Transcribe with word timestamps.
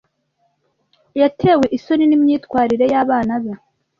Yatewe 1.21 1.65
isoni 1.77 2.03
nimyitwarire 2.07 2.85
y'abana 2.93 3.33
be. 3.43 3.53